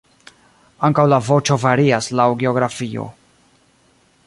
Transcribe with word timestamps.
Ankaŭ 0.87 1.03
la 1.11 1.19
voĉo 1.27 1.59
varias 1.65 2.09
laŭ 2.21 2.27
geografio. 2.45 3.09